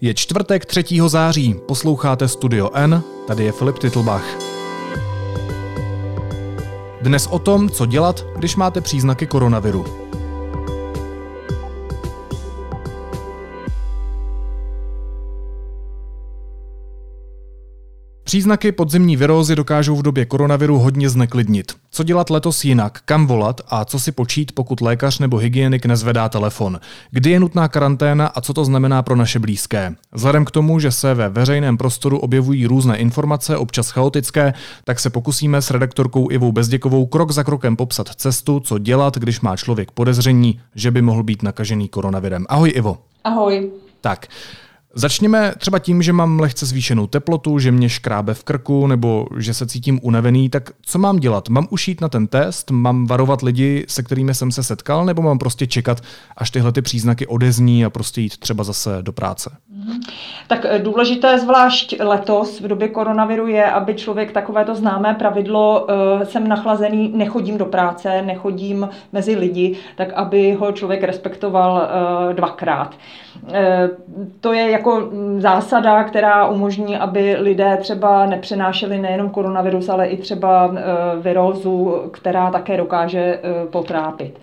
Je 0.00 0.14
čtvrtek 0.14 0.66
3. 0.66 0.84
září, 1.06 1.54
posloucháte 1.66 2.28
Studio 2.28 2.70
N, 2.74 3.02
tady 3.26 3.44
je 3.44 3.52
Filip 3.52 3.78
Titlbach. 3.78 4.24
Dnes 7.02 7.26
o 7.26 7.38
tom, 7.38 7.70
co 7.70 7.86
dělat, 7.86 8.24
když 8.36 8.56
máte 8.56 8.80
příznaky 8.80 9.26
koronaviru. 9.26 9.84
Příznaky 18.28 18.72
podzimní 18.72 19.16
virózy 19.16 19.56
dokážou 19.56 19.96
v 19.96 20.02
době 20.02 20.24
koronaviru 20.24 20.78
hodně 20.78 21.10
zneklidnit. 21.10 21.72
Co 21.90 22.04
dělat 22.04 22.30
letos 22.30 22.64
jinak, 22.64 23.00
kam 23.04 23.26
volat 23.26 23.60
a 23.68 23.84
co 23.84 24.00
si 24.00 24.12
počít, 24.12 24.52
pokud 24.52 24.80
lékař 24.80 25.18
nebo 25.18 25.36
hygienik 25.36 25.86
nezvedá 25.86 26.28
telefon? 26.28 26.80
Kdy 27.10 27.30
je 27.30 27.40
nutná 27.40 27.68
karanténa 27.68 28.26
a 28.26 28.40
co 28.40 28.54
to 28.54 28.64
znamená 28.64 29.02
pro 29.02 29.16
naše 29.16 29.38
blízké? 29.38 29.94
Vzhledem 30.12 30.44
k 30.44 30.50
tomu, 30.50 30.80
že 30.80 30.90
se 30.90 31.14
ve 31.14 31.28
veřejném 31.28 31.76
prostoru 31.76 32.18
objevují 32.18 32.66
různé 32.66 32.96
informace, 32.96 33.56
občas 33.56 33.90
chaotické, 33.90 34.54
tak 34.84 35.00
se 35.00 35.10
pokusíme 35.10 35.62
s 35.62 35.70
redaktorkou 35.70 36.30
Ivou 36.30 36.52
Bezděkovou 36.52 37.06
krok 37.06 37.30
za 37.30 37.44
krokem 37.44 37.76
popsat 37.76 38.08
cestu, 38.08 38.60
co 38.60 38.78
dělat, 38.78 39.18
když 39.18 39.40
má 39.40 39.56
člověk 39.56 39.90
podezření, 39.90 40.60
že 40.74 40.90
by 40.90 41.02
mohl 41.02 41.22
být 41.22 41.42
nakažený 41.42 41.88
koronavirem. 41.88 42.46
Ahoj 42.48 42.72
Ivo. 42.74 42.98
Ahoj. 43.24 43.70
Tak, 44.00 44.26
Začněme 44.98 45.52
třeba 45.58 45.78
tím, 45.78 46.02
že 46.02 46.12
mám 46.12 46.40
lehce 46.40 46.66
zvýšenou 46.66 47.06
teplotu, 47.06 47.58
že 47.58 47.72
mě 47.72 47.88
škrábe 47.88 48.34
v 48.34 48.44
krku 48.44 48.86
nebo 48.86 49.26
že 49.38 49.54
se 49.54 49.66
cítím 49.66 50.00
unavený, 50.02 50.48
tak 50.48 50.70
co 50.82 50.98
mám 50.98 51.16
dělat? 51.16 51.48
Mám 51.48 51.66
ušít 51.70 52.00
na 52.00 52.08
ten 52.08 52.26
test, 52.26 52.70
mám 52.70 53.06
varovat 53.06 53.42
lidi, 53.42 53.84
se 53.88 54.02
kterými 54.02 54.34
jsem 54.34 54.52
se 54.52 54.62
setkal, 54.62 55.04
nebo 55.04 55.22
mám 55.22 55.38
prostě 55.38 55.66
čekat, 55.66 56.00
až 56.36 56.50
tyhle 56.50 56.72
ty 56.72 56.82
příznaky 56.82 57.26
odezní 57.26 57.84
a 57.84 57.90
prostě 57.90 58.20
jít 58.20 58.36
třeba 58.36 58.64
zase 58.64 58.98
do 59.00 59.12
práce? 59.12 59.50
Tak 60.46 60.66
eh, 60.68 60.78
důležité 60.78 61.38
zvlášť 61.38 61.94
letos 62.00 62.60
v 62.60 62.68
době 62.68 62.88
koronaviru 62.88 63.46
je, 63.46 63.70
aby 63.70 63.94
člověk 63.94 64.32
takovéto 64.32 64.74
známé 64.74 65.14
pravidlo 65.14 65.86
uh, 65.86 66.22
jsem 66.22 66.48
nachlazený, 66.48 67.12
nechodím 67.14 67.58
do 67.58 67.66
práce, 67.66 68.22
nechodím 68.22 68.88
mezi 69.12 69.36
lidi, 69.36 69.76
tak 69.96 70.12
aby 70.12 70.52
ho 70.52 70.72
člověk 70.72 71.02
respektoval 71.02 71.72
uh, 71.72 72.34
dvakrát. 72.34 72.94
To 74.40 74.52
je 74.52 74.70
jako 74.70 74.87
mm, 74.96 75.40
zásada, 75.40 76.04
která 76.04 76.48
umožní, 76.48 76.96
aby 76.96 77.36
lidé 77.38 77.76
třeba 77.80 78.26
nepřenášeli 78.26 78.98
nejenom 78.98 79.30
koronavirus, 79.30 79.88
ale 79.88 80.06
i 80.06 80.16
třeba 80.16 80.74
virózu, 81.20 82.02
která 82.10 82.50
také 82.50 82.76
dokáže 82.76 83.40
potrápit. 83.70 84.40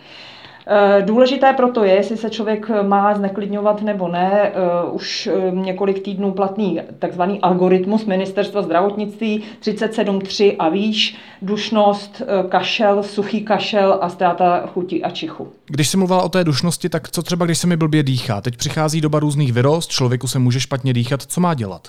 Eh, 0.67 1.02
důležité 1.02 1.53
proto 1.53 1.83
je, 1.83 1.94
jestli 1.94 2.17
se 2.17 2.30
člověk 2.30 2.71
má 2.83 3.16
zneklidňovat 3.16 3.81
nebo 3.81 4.08
ne. 4.08 4.31
Eh, 4.33 4.52
už 4.91 5.27
eh, 5.27 5.52
několik 5.52 6.03
týdnů 6.03 6.31
platný 6.31 6.81
takzvaný 6.99 7.41
algoritmus 7.41 8.05
ministerstva 8.05 8.61
zdravotnictví 8.61 9.43
37.3 9.61 10.55
a 10.59 10.69
výš, 10.69 11.17
dušnost, 11.41 12.21
kašel, 12.49 13.03
suchý 13.03 13.41
kašel 13.41 13.97
a 14.02 14.09
ztráta 14.09 14.67
chuti 14.73 15.03
a 15.03 15.09
čichu. 15.09 15.47
Když 15.66 15.89
jsi 15.89 15.97
mluvila 15.97 16.21
o 16.21 16.30
té 16.30 16.43
dušnosti, 16.43 16.89
tak 16.89 17.09
co 17.09 17.23
třeba, 17.23 17.45
když 17.45 17.58
se 17.58 17.67
mi 17.67 17.77
blbě 17.77 18.03
dýchá? 18.03 18.41
Teď 18.41 18.58
přichází 18.58 19.02
doba 19.02 19.19
různých 19.19 19.53
vyrost, 19.53 19.91
člověku 19.91 20.27
se 20.27 20.39
může 20.39 20.59
špatně 20.59 20.93
dýchat, 20.93 21.21
co 21.21 21.41
má 21.41 21.53
dělat? 21.53 21.88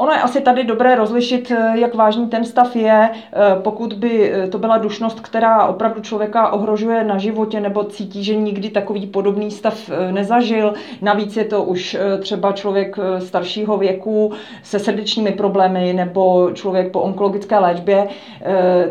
Ono 0.00 0.12
je 0.12 0.18
asi 0.18 0.40
tady 0.40 0.64
dobré 0.64 0.94
rozlišit, 0.94 1.50
eh, 1.50 1.78
jak 1.78 1.94
vážný 1.94 2.26
ten 2.26 2.44
stav 2.44 2.76
je. 2.76 3.10
Eh, 3.12 3.56
pokud 3.62 3.92
by 3.92 4.32
eh, 4.32 4.48
to 4.48 4.58
byla 4.58 4.78
dušnost, 4.78 5.20
která 5.20 5.66
opravdu 5.66 6.00
člověka 6.00 6.52
ohrožuje 6.52 7.04
na 7.04 7.18
životě 7.18 7.60
nebo 7.60 7.84
cítí, 7.84 8.24
že 8.24 8.36
nikdy 8.36 8.70
takový 8.70 9.06
podobný 9.06 9.50
stav 9.50 9.90
nezažil, 10.10 10.74
navíc 11.02 11.36
je 11.36 11.44
to 11.44 11.62
už 11.62 11.96
třeba 12.20 12.52
člověk 12.52 12.96
staršího 13.18 13.78
věku 13.78 14.32
se 14.62 14.78
srdečními 14.78 15.32
problémy 15.32 15.92
nebo 15.92 16.50
člověk 16.54 16.92
po 16.92 17.00
onkologické 17.00 17.58
léčbě, 17.58 18.08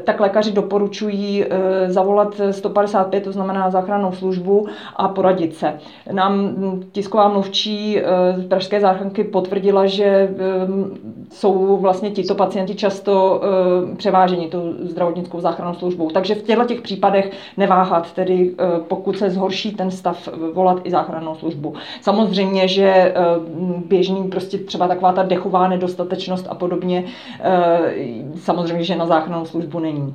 tak 0.03 0.19
lékaři 0.19 0.51
doporučují 0.51 1.45
zavolat 1.87 2.41
155, 2.51 3.23
to 3.23 3.31
znamená 3.31 3.69
záchrannou 3.69 4.11
službu 4.11 4.67
a 4.95 5.07
poradit 5.07 5.55
se. 5.55 5.73
Nám 6.11 6.55
tisková 6.91 7.29
mluvčí 7.29 8.01
z 8.35 8.47
Pražské 8.47 8.79
záchranky 8.79 9.23
potvrdila, 9.23 9.85
že 9.85 10.29
jsou 11.31 11.77
vlastně 11.77 12.11
tito 12.11 12.35
pacienti 12.35 12.75
často 12.75 13.41
uh, 13.89 13.97
převáženi 13.97 14.47
tou 14.47 14.73
zdravotnickou 14.81 15.41
záchrannou 15.41 15.73
službou. 15.73 16.09
Takže 16.09 16.35
v 16.35 16.41
těchto 16.41 16.65
těch 16.65 16.81
případech 16.81 17.31
neváhat, 17.57 18.13
tedy 18.13 18.51
uh, 18.51 18.83
pokud 18.87 19.17
se 19.17 19.29
zhorší 19.29 19.71
ten 19.71 19.91
stav, 19.91 20.29
volat 20.53 20.81
i 20.83 20.91
záchrannou 20.91 21.35
službu. 21.35 21.73
Samozřejmě, 22.01 22.67
že 22.67 23.13
běžný 23.87 24.23
prostě 24.23 24.57
třeba 24.57 24.87
taková 24.87 25.11
ta 25.11 25.23
dechová 25.23 25.67
nedostatečnost 25.67 26.47
a 26.49 26.55
podobně, 26.55 27.03
samozřejmě, 28.43 28.83
že 28.83 28.95
na 28.95 29.05
záchrannou 29.05 29.45
službu 29.45 29.79
není. 29.79 30.13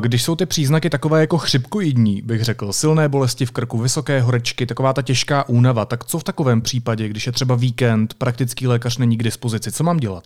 Když 0.00 0.22
jsou 0.22 0.36
ty 0.36 0.46
příznaky 0.46 0.90
takové 0.90 1.20
jako 1.20 1.38
chřipkoidní, 1.38 2.22
bych 2.22 2.44
řekl, 2.44 2.72
silné 2.72 3.08
bolesti 3.08 3.46
v 3.46 3.50
krku, 3.50 3.78
vysoké 3.78 4.20
horečky, 4.20 4.66
taková 4.66 4.92
ta 4.92 5.02
těžká 5.02 5.48
únava, 5.48 5.84
tak 5.84 6.04
co 6.04 6.18
v 6.18 6.24
takovém 6.24 6.60
případě, 6.60 7.08
když 7.08 7.26
je 7.26 7.32
třeba 7.32 7.54
víkend, 7.54 8.14
praktický 8.14 8.66
lékař 8.66 8.98
není 8.98 9.16
k 9.16 9.22
dispozici, 9.22 9.72
co 9.72 9.84
mám 9.86 9.96
dělat? 9.96 10.24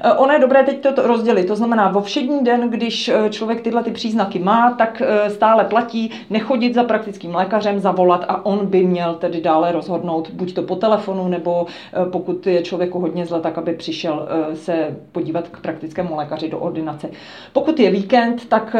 Eh, 0.00 0.12
ono 0.12 0.32
je 0.32 0.38
dobré 0.38 0.62
teď 0.62 0.80
to 0.80 1.06
rozdělit. 1.06 1.44
To 1.44 1.56
znamená, 1.56 1.88
vo 1.88 2.00
všední 2.00 2.44
den, 2.44 2.70
když 2.70 3.08
eh, 3.08 3.30
člověk 3.30 3.60
tyhle 3.60 3.82
ty 3.82 3.90
příznaky 3.90 4.38
má, 4.38 4.70
tak 4.70 5.02
eh, 5.04 5.30
stále 5.30 5.64
platí 5.64 6.10
nechodit 6.30 6.74
za 6.74 6.84
praktickým 6.84 7.34
lékařem, 7.34 7.80
zavolat 7.80 8.24
a 8.28 8.46
on 8.46 8.66
by 8.66 8.84
měl 8.84 9.14
tedy 9.14 9.40
dále 9.40 9.72
rozhodnout, 9.72 10.30
buď 10.30 10.54
to 10.54 10.62
po 10.62 10.76
telefonu, 10.76 11.28
nebo 11.28 11.66
pokud 12.10 12.46
je 12.46 12.62
člověku 12.62 13.00
hodně 13.00 13.26
zle, 13.26 13.40
tak 13.40 13.58
aby 13.58 13.72
přišel 13.72 14.28
se 14.54 14.96
podívat 15.12 15.48
k 15.48 15.60
praktickému 15.60 16.16
lékaři 16.16 16.48
do 16.48 16.58
ordinace. 16.58 17.10
Pokud 17.52 17.80
je 17.80 17.90
víkend, 17.90 18.48
tak 18.48 18.76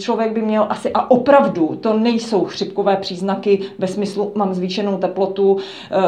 člověk 0.00 0.32
by 0.32 0.42
měl 0.42 0.66
asi, 0.68 0.92
a 0.92 1.10
opravdu 1.10 1.78
to 1.80 1.98
nejsou 1.98 2.44
chřipkové 2.44 2.96
příznaky 2.96 3.60
ve 3.78 3.86
smyslu, 3.86 4.32
mám 4.34 4.54
zvýšenou 4.54 4.98
teplotu, 4.98 5.56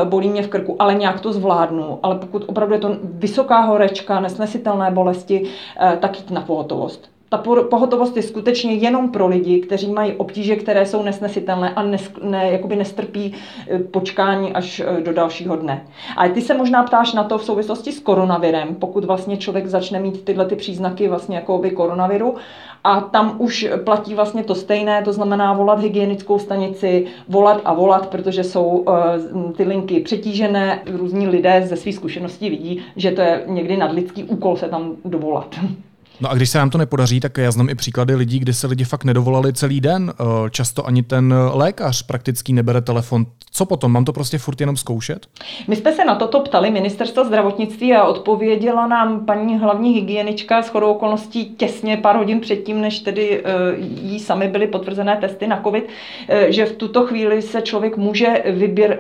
bolí 0.05 0.29
mě 0.29 0.43
v 0.43 0.49
krku, 0.49 0.77
ale 0.79 0.95
nějak 0.95 1.21
to 1.21 1.33
zvládnu. 1.33 1.99
Ale 2.03 2.15
pokud 2.15 2.45
opravdu 2.47 2.75
je 2.75 2.81
to 2.81 2.97
vysoká 3.03 3.61
horeč, 3.61 3.96
horečka, 3.97 4.21
nesnesitelné 4.21 4.91
bolesti, 4.91 5.43
eh, 5.81 5.97
tak 5.97 6.19
jít 6.19 6.31
na 6.31 6.41
pohotovost. 6.41 7.16
Ta 7.29 7.39
pohotovost 7.71 8.17
je 8.17 8.23
skutečně 8.23 8.75
jenom 8.75 9.11
pro 9.11 9.27
lidi, 9.27 9.61
kteří 9.61 9.93
mají 9.93 10.13
obtíže, 10.13 10.57
které 10.57 10.87
jsou 10.87 11.03
nesnesitelné 11.03 11.75
a 11.75 11.83
nes, 11.83 12.11
ne, 12.23 12.51
jakoby 12.53 12.77
nestrpí 12.77 13.35
eh, 13.69 13.79
počkání 13.79 14.53
až 14.53 14.81
eh, 14.81 15.01
do 15.01 15.13
dalšího 15.13 15.57
dne. 15.57 15.87
A 16.17 16.29
ty 16.29 16.41
se 16.41 16.55
možná 16.55 16.83
ptáš 16.83 17.13
na 17.13 17.25
to 17.25 17.39
v 17.39 17.45
souvislosti 17.45 17.93
s 17.93 18.01
koronavirem, 18.01 18.75
pokud 18.75 19.05
vlastně 19.05 19.37
člověk 19.37 19.67
začne 19.67 20.01
mít 20.01 20.25
tyhle 20.25 20.47
ty 20.47 20.57
příznaky 20.57 21.09
vlastně 21.09 21.37
jako 21.37 21.59
by 21.59 21.71
koronaviru 21.71 22.35
a 22.85 23.01
tam 23.01 23.37
už 23.39 23.69
platí 23.85 24.15
vlastně 24.15 24.45
to 24.45 24.55
stejné, 24.55 25.03
to 25.03 25.13
znamená 25.13 25.53
volat 25.53 25.81
hygienickou 25.81 26.39
stanici, 26.39 27.07
volat 27.29 27.61
a 27.65 27.75
volat, 27.75 28.07
protože 28.07 28.45
jsou 28.45 28.65
uh, 28.65 29.53
ty 29.53 29.63
linky 29.63 30.01
přetížené. 30.01 30.83
Různí 30.87 31.29
lidé 31.29 31.63
ze 31.67 31.77
svých 31.77 31.95
zkušeností 31.95 32.51
vidí, 32.51 32.83
že 32.97 33.11
to 33.11 33.21
je 33.21 33.43
někdy 33.47 33.77
nadlidský 33.77 34.25
úkol 34.25 34.57
se 34.57 34.69
tam 34.69 34.97
dovolat. 35.05 35.55
No 36.21 36.31
a 36.31 36.35
když 36.35 36.51
se 36.51 36.59
nám 36.59 36.71
to 36.71 36.79
nepodaří, 36.79 37.21
tak 37.21 37.39
já 37.39 37.51
znám 37.51 37.69
i 37.69 37.75
příklady 37.75 38.15
lidí, 38.15 38.39
kdy 38.39 38.55
se 38.55 38.67
lidi 38.67 38.85
fakt 38.85 39.05
nedovolali 39.05 39.53
celý 39.53 39.81
den. 39.81 40.13
Eh, 40.21 40.51
často 40.51 40.87
ani 40.87 41.03
ten 41.03 41.35
lékař 41.53 42.03
praktický 42.03 42.53
nebere 42.53 42.81
telefon. 42.81 43.27
Co 43.51 43.67
potom? 43.67 43.93
Mám 43.93 44.05
to 44.05 44.13
prostě 44.13 44.39
furt 44.39 44.61
jenom 44.61 44.77
zkoušet? 44.77 45.27
My 45.69 45.77
jsme 45.77 45.93
se 45.93 46.05
na 46.05 46.15
toto 46.15 46.41
ptali 46.41 46.71
ministerstva 46.71 47.25
zdravotnictví 47.25 47.95
a 47.95 48.05
odpověděla 48.05 48.87
nám 48.87 49.27
paní 49.27 49.59
hlavní 49.59 49.95
hygienička 49.95 50.63
s 50.63 50.69
chodou 50.69 50.91
okolností 50.91 51.45
těsně 51.45 51.97
pár 51.97 52.17
hodin 52.17 52.41
předtím, 52.41 52.81
než 52.81 53.01
tedy 53.01 53.43
eh, 53.45 53.53
jí 53.79 54.21
sami 54.21 54.49
byly 54.49 54.67
potvrzené 54.67 55.17
testy 55.17 55.47
na 55.47 55.61
COVID, 55.63 55.89
eh, 56.29 56.53
že 56.53 56.67
v 56.67 56.73
tuto 56.73 57.07
chvíli 57.07 57.43
se 57.43 57.63
člověk 57.63 57.97
může 57.97 58.45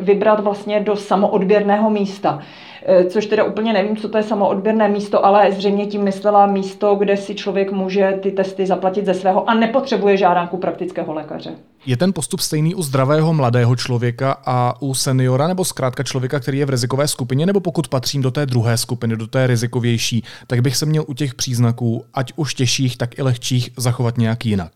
vybrat 0.01 0.41
vlastně 0.41 0.81
do 0.81 0.97
samoodběrného 0.97 1.91
místa. 1.91 2.43
Eh, 2.89 3.05
což 3.05 3.27
teda 3.27 3.45
úplně 3.45 3.73
nevím, 3.73 3.97
co 3.97 4.09
to 4.09 4.19
je 4.19 4.23
samoodběrné 4.25 4.89
místo, 4.89 5.27
ale 5.27 5.53
zřejmě 5.53 5.87
tím 5.87 6.03
myslela 6.03 6.47
místo, 6.47 6.95
kde 6.95 7.17
si 7.17 7.35
člověk 7.35 7.73
může 7.73 8.19
ty 8.23 8.31
testy 8.31 8.67
zaplatit 8.67 9.07
ze 9.07 9.15
svého 9.15 9.51
a 9.51 9.55
nepotřebuje 9.55 10.17
žádanku 10.17 10.57
praktického 10.57 11.13
lékaře. 11.13 11.51
Je 11.87 11.97
ten 11.97 12.13
postup 12.13 12.41
stejný 12.41 12.75
u 12.75 12.83
zdravého 12.83 13.35
mladého 13.35 13.77
člověka 13.77 14.37
a 14.47 14.83
u 14.83 14.95
seniora, 14.95 15.49
nebo 15.49 15.65
zkrátka 15.65 16.03
člověka, 16.03 16.41
který 16.41 16.59
je 16.59 16.67
v 16.67 16.71
rizikové 16.71 17.09
skupině, 17.09 17.47
nebo 17.47 17.61
pokud 17.61 17.89
patřím 17.89 18.23
do 18.23 18.31
té 18.31 18.47
druhé 18.47 18.77
skupiny, 18.77 19.17
do 19.17 19.27
té 19.27 19.47
rizikovější, 19.47 20.25
tak 20.47 20.61
bych 20.61 20.77
se 20.77 20.87
měl 20.87 21.05
u 21.09 21.15
těch 21.15 21.35
příznaků, 21.35 22.05
ať 22.15 22.33
už 22.37 22.55
těžších, 22.55 22.99
tak 22.99 23.19
i 23.19 23.23
lehčích, 23.23 23.71
zachovat 23.77 24.19
nějak 24.19 24.47
jinak? 24.47 24.73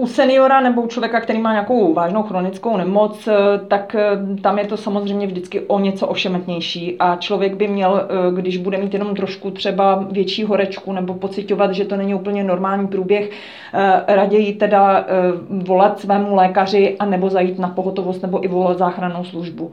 U 0.00 0.06
seniora 0.06 0.60
nebo 0.60 0.82
u 0.82 0.86
člověka, 0.86 1.20
který 1.20 1.38
má 1.38 1.52
nějakou 1.52 1.94
vážnou 1.94 2.22
chronickou 2.22 2.76
nemoc, 2.76 3.28
eh, 3.28 3.34
tak 3.68 3.94
eh, 3.94 4.40
tam 4.42 4.58
je 4.58 4.66
to 4.66 4.76
samozřejmě 4.76 5.26
vždycky 5.26 5.60
o 5.60 5.78
něco 5.78 6.06
ošemetnější 6.06 6.96
a 6.98 7.16
člověk 7.16 7.54
by 7.54 7.68
měl, 7.68 8.08
eh, 8.08 8.34
když 8.34 8.56
bude 8.56 8.78
mít 8.78 8.92
jenom 8.92 9.14
trošku 9.14 9.50
třeba 9.50 10.04
větší 10.10 10.44
horečku 10.44 10.92
nebo 10.92 11.14
pocitovat, 11.14 11.74
že 11.74 11.84
to 11.84 11.96
není 11.96 12.14
úplně 12.14 12.44
normální 12.44 12.88
průběh, 12.88 13.30
raději 14.06 14.52
teda 14.52 15.06
volat 15.48 16.00
svému 16.00 16.34
lékaři 16.34 16.96
a 16.98 17.04
nebo 17.04 17.30
zajít 17.30 17.58
na 17.58 17.68
pohotovost 17.68 18.22
nebo 18.22 18.44
i 18.44 18.48
volat 18.48 18.78
záchrannou 18.78 19.24
službu. 19.24 19.72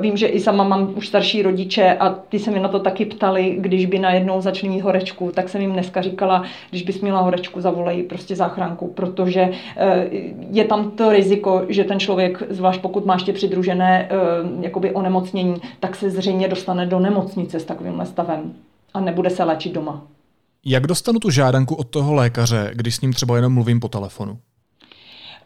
Vím, 0.00 0.16
že 0.16 0.26
i 0.26 0.40
sama 0.40 0.64
mám 0.64 0.92
už 0.96 1.08
starší 1.08 1.42
rodiče 1.42 1.96
a 2.00 2.10
ty 2.10 2.38
se 2.38 2.50
mi 2.50 2.60
na 2.60 2.68
to 2.68 2.78
taky 2.78 3.04
ptali, 3.04 3.56
když 3.58 3.86
by 3.86 3.98
najednou 3.98 4.40
začali 4.40 4.72
mít 4.72 4.80
horečku, 4.80 5.30
tak 5.34 5.48
jsem 5.48 5.60
jim 5.60 5.72
dneska 5.72 6.02
říkala, 6.02 6.44
když 6.70 6.82
bys 6.82 7.00
měla 7.00 7.20
horečku, 7.20 7.60
zavolej 7.60 8.02
prostě 8.02 8.36
záchranku, 8.36 8.88
protože 8.88 9.49
Eh, 9.76 10.08
je 10.50 10.64
tam 10.64 10.90
to 10.90 11.12
riziko, 11.12 11.64
že 11.68 11.84
ten 11.84 12.00
člověk, 12.00 12.42
zvlášť 12.50 12.80
pokud 12.80 13.06
má 13.06 13.14
ještě 13.14 13.32
přidružené 13.32 14.08
eh, 14.10 14.16
jakoby 14.60 14.92
onemocnění, 14.92 15.54
tak 15.80 15.96
se 15.96 16.10
zřejmě 16.10 16.48
dostane 16.48 16.86
do 16.86 16.98
nemocnice 16.98 17.60
s 17.60 17.64
takovým 17.64 18.00
stavem 18.04 18.52
a 18.94 19.00
nebude 19.00 19.30
se 19.30 19.44
léčit 19.44 19.72
doma. 19.72 20.02
Jak 20.64 20.86
dostanu 20.86 21.18
tu 21.18 21.30
žádanku 21.30 21.74
od 21.74 21.88
toho 21.88 22.14
lékaře, 22.14 22.70
když 22.74 22.94
s 22.94 23.00
ním 23.00 23.12
třeba 23.12 23.36
jenom 23.36 23.54
mluvím 23.54 23.80
po 23.80 23.88
telefonu? 23.88 24.38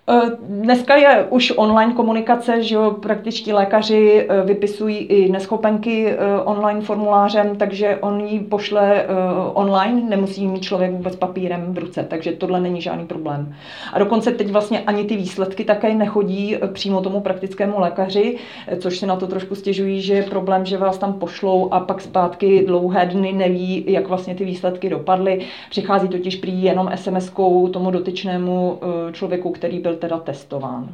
Eh, 0.09 0.31
dneska 0.49 0.97
je 0.97 1.27
už 1.31 1.53
online 1.57 1.93
komunikace, 1.93 2.63
že 2.63 2.75
jo, 2.75 2.97
praktičtí 3.03 3.53
lékaři 3.53 4.27
eh, 4.29 4.43
vypisují 4.43 4.97
i 4.97 5.33
neschopenky 5.33 6.09
eh, 6.09 6.17
online 6.45 6.81
formulářem, 6.81 7.57
takže 7.57 7.99
on 8.01 8.21
ji 8.21 8.41
pošle 8.41 9.07
online, 9.55 10.03
nemusí 10.09 10.47
mít 10.47 10.63
člověk 10.63 10.93
vůbec 10.93 11.17
papírem 11.17 11.75
v 11.75 11.79
ruce, 11.79 12.07
takže 12.11 12.33
tohle 12.33 12.61
není 12.61 12.81
žádný 12.81 13.07
problém. 13.07 13.55
A 13.93 13.99
dokonce 13.99 14.31
teď 14.33 14.51
vlastně 14.51 14.81
ani 14.81 15.05
ty 15.05 15.17
výsledky 15.17 15.65
také 15.65 15.95
nechodí 15.95 16.57
přímo 16.73 17.01
tomu 17.01 17.21
praktickému 17.21 17.81
lékaři, 17.81 18.37
což 18.79 18.99
si 18.99 19.07
na 19.07 19.17
to 19.17 19.27
trošku 19.27 19.55
stěžují, 19.55 20.01
že 20.01 20.15
je 20.15 20.23
problém, 20.23 20.67
že 20.67 20.79
vás 20.79 20.99
tam 20.99 21.13
pošlou 21.13 21.69
a 21.71 21.81
pak 21.81 22.01
zpátky 22.01 22.65
dlouhé 22.67 23.07
dny 23.07 23.33
neví, 23.33 23.85
jak 23.87 24.09
vlastně 24.09 24.35
ty 24.35 24.45
výsledky 24.45 24.91
dopadly. 24.91 25.41
Přichází 25.71 26.09
totiž 26.09 26.37
prý 26.37 26.63
jenom 26.63 26.87
SMS-kou 26.95 27.69
tomu 27.69 27.91
dotyčnému 27.91 28.81
člověku, 29.13 29.51
který 29.51 29.79
byl 29.79 29.94
byl 29.95 30.01
teda 30.01 30.19
testován. 30.19 30.89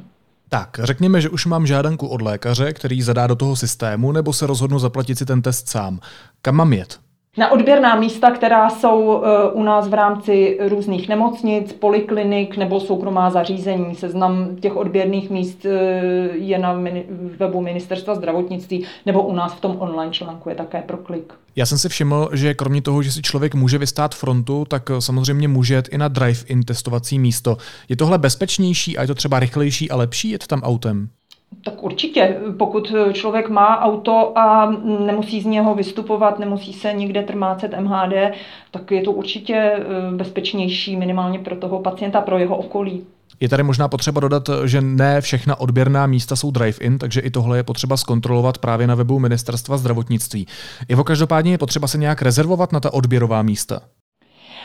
Tak, 0.48 0.80
řekněme, 0.82 1.20
že 1.20 1.28
už 1.28 1.46
mám 1.46 1.66
žádanku 1.66 2.06
od 2.06 2.22
lékaře, 2.22 2.72
který 2.72 3.02
zadá 3.02 3.26
do 3.26 3.36
toho 3.36 3.56
systému, 3.56 4.12
nebo 4.12 4.32
se 4.32 4.46
rozhodnu 4.46 4.78
zaplatit 4.78 5.18
si 5.18 5.26
ten 5.26 5.42
test 5.42 5.68
sám. 5.68 6.00
Kam 6.42 6.54
mám 6.54 6.72
jet? 6.72 7.00
Na 7.36 7.50
odběrná 7.50 7.96
místa, 7.96 8.30
která 8.30 8.70
jsou 8.70 9.22
eh, 9.24 9.50
u 9.52 9.62
nás 9.62 9.88
v 9.88 9.94
rámci 9.94 10.58
různých 10.68 11.08
nemocnic, 11.08 11.72
poliklinik 11.72 12.56
nebo 12.56 12.80
soukromá 12.80 13.30
zařízení. 13.30 13.94
Seznam 13.94 14.56
těch 14.56 14.76
odběrných 14.76 15.30
míst 15.30 15.66
eh, 15.66 15.70
je 16.32 16.58
na 16.58 16.80
webu 17.38 17.60
Ministerstva 17.60 18.14
zdravotnictví 18.14 18.86
nebo 19.06 19.22
u 19.22 19.34
nás 19.34 19.52
v 19.52 19.60
tom 19.60 19.76
online 19.80 20.12
článku 20.12 20.48
je 20.48 20.54
také 20.54 20.82
pro 20.82 20.96
klik. 20.96 21.32
Já 21.56 21.66
jsem 21.66 21.78
si 21.78 21.88
všiml, 21.88 22.30
že 22.32 22.54
kromě 22.54 22.82
toho, 22.82 23.02
že 23.02 23.12
si 23.12 23.22
člověk 23.22 23.54
může 23.54 23.78
vystát 23.78 24.14
frontu, 24.14 24.64
tak 24.68 24.90
eh, 24.90 25.00
samozřejmě 25.00 25.48
může 25.48 25.74
jet 25.74 25.88
i 25.92 25.98
na 25.98 26.08
drive-in 26.08 26.62
testovací 26.62 27.18
místo. 27.18 27.56
Je 27.88 27.96
tohle 27.96 28.18
bezpečnější 28.18 28.98
a 28.98 29.02
je 29.02 29.06
to 29.06 29.14
třeba 29.14 29.40
rychlejší 29.40 29.90
a 29.90 29.96
lepší 29.96 30.30
jet 30.30 30.46
tam 30.46 30.62
autem? 30.62 31.08
Tak 31.64 31.82
určitě, 31.82 32.40
pokud 32.58 32.92
člověk 33.12 33.48
má 33.48 33.80
auto 33.80 34.38
a 34.38 34.70
nemusí 35.06 35.40
z 35.40 35.46
něho 35.46 35.74
vystupovat, 35.74 36.38
nemusí 36.38 36.72
se 36.72 36.92
nikde 36.92 37.22
trmácet 37.22 37.80
MHD, 37.80 38.12
tak 38.70 38.90
je 38.90 39.02
to 39.02 39.12
určitě 39.12 39.54
eh, 39.54 39.82
bezpečnější 40.16 40.96
minimálně 40.96 41.38
pro 41.38 41.56
toho 41.56 41.80
pacienta, 41.80 42.20
pro 42.20 42.38
jeho 42.38 42.56
okolí. 42.56 43.06
Je 43.40 43.48
tady 43.48 43.62
možná 43.62 43.88
potřeba 43.88 44.20
dodat, 44.20 44.50
že 44.64 44.80
ne 44.80 45.20
všechna 45.20 45.60
odběrná 45.60 46.06
místa 46.06 46.36
jsou 46.36 46.50
drive-in, 46.50 46.98
takže 46.98 47.20
i 47.20 47.30
tohle 47.30 47.56
je 47.56 47.62
potřeba 47.62 47.96
zkontrolovat 47.96 48.58
právě 48.58 48.86
na 48.86 48.94
webu 48.94 49.18
Ministerstva 49.18 49.76
zdravotnictví. 49.76 50.46
Ivo, 50.88 51.04
každopádně 51.04 51.52
je 51.52 51.58
potřeba 51.58 51.88
se 51.88 51.98
nějak 51.98 52.22
rezervovat 52.22 52.72
na 52.72 52.80
ta 52.80 52.92
odběrová 52.92 53.42
místa. 53.42 53.80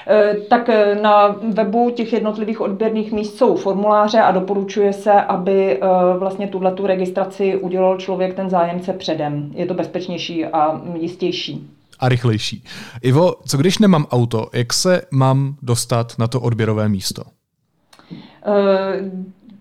Eh, 0.08 0.36
tak 0.50 0.70
eh, 0.70 0.96
na 1.02 1.28
webu 1.28 1.90
těch 1.90 2.14
jednotlivých 2.14 2.62
odběrných 2.62 3.12
míst 3.12 3.38
jsou 3.38 3.56
formuláře 3.56 4.22
a 4.22 4.32
doporučuje 4.32 4.94
se, 4.94 5.12
aby 5.12 5.80
eh, 5.82 5.88
vlastně 6.18 6.48
tuhle 6.48 6.72
tu 6.72 6.88
registraci 6.88 7.58
udělal 7.58 7.98
člověk, 7.98 8.36
ten 8.36 8.50
zájemce 8.50 8.94
předem. 8.94 9.52
Je 9.56 9.66
to 9.66 9.74
bezpečnější 9.74 10.46
a 10.46 10.82
jistější. 10.96 11.68
A 12.00 12.10
rychlejší. 12.10 12.64
Ivo, 13.02 13.36
co 13.48 13.58
když 13.58 13.80
nemám 13.80 14.06
auto, 14.12 14.48
jak 14.54 14.74
se 14.74 15.02
mám 15.12 15.56
dostat 15.62 16.14
na 16.20 16.28
to 16.28 16.42
odběrové 16.42 16.90
místo? 16.90 17.24